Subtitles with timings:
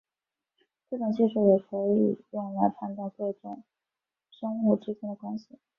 [0.89, 3.63] 这种技术也可以用来判断各个种的
[4.31, 5.59] 生物之间的关系。